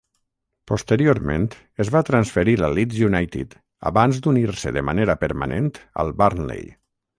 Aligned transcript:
Posteriorment, 0.69 1.43
es 1.85 1.91
va 1.95 2.01
transferir 2.07 2.55
al 2.69 2.73
Leeds 2.79 3.03
United 3.09 3.55
abans 3.91 4.23
d'unir-se 4.25 4.75
de 4.81 4.85
manera 4.91 5.19
permanent 5.27 5.73
al 6.05 6.13
Burnley. 6.25 6.69